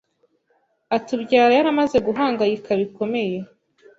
atubyara 0.97 1.51
yaramaze 1.57 1.97
guhangayika 2.07 2.69
bikomeye 2.79 3.37